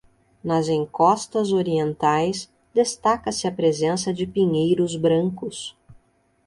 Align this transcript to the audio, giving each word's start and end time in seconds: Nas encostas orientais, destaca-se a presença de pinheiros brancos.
Nas 0.43 0.67
encostas 0.67 1.51
orientais, 1.53 2.51
destaca-se 2.73 3.45
a 3.47 3.51
presença 3.51 4.11
de 4.11 4.25
pinheiros 4.25 4.95
brancos. 4.95 5.77